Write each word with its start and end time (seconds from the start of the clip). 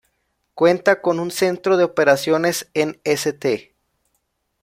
Cuenta 0.55 0.99
con 0.99 1.19
un 1.19 1.29
centro 1.29 1.77
de 1.77 1.83
operaciones 1.83 2.71
en 2.73 2.99
St. 3.03 3.75